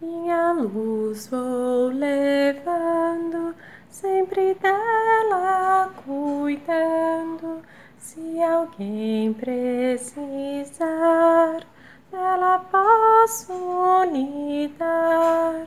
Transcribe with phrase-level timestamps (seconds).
[0.00, 3.54] minha luz vou levando,
[3.88, 7.62] sempre dela cuidando.
[7.98, 10.76] Se alguém precisar,
[12.10, 15.66] dela posso lhe dar.